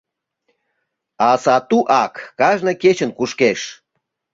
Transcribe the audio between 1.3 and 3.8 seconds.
сату ак кажне кечын кушкеш.